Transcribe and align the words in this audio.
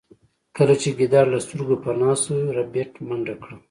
کله 0.57 0.73
چې 0.81 0.89
ګیدړ 0.97 1.25
له 1.33 1.39
سترګو 1.45 1.75
پناه 1.83 2.15
شو 2.23 2.35
ربیټ 2.57 2.91
منډه 3.07 3.35
کړه 3.41 3.55